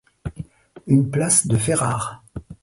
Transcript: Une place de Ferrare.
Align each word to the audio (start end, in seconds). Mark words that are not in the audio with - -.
Une 0.87 1.11
place 1.11 1.45
de 1.45 1.55
Ferrare. 1.57 2.23